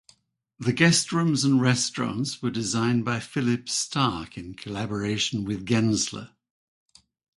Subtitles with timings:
[0.57, 6.31] The guest rooms and restaurants were designed by Philippe Starck in collaboration with Gensler.